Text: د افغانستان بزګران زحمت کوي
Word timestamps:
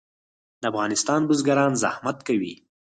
د 0.61 0.63
افغانستان 0.71 1.21
بزګران 1.29 1.71
زحمت 1.83 2.17
کوي 2.27 2.53